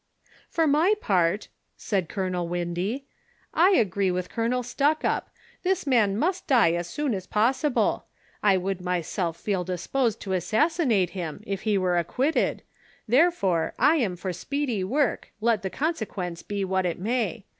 [0.49, 1.47] "For my part,"
[1.77, 3.05] said Colonel "Windy,
[3.53, 5.25] "I agree with Colonel Stuckup;
[5.61, 8.05] this man must die as soon as possible.
[8.41, 12.63] I would myself feel disposed to assassinate him if he were acquitted;
[13.07, 17.45] therefore, I am for speedy work, let the con sequence be what it may.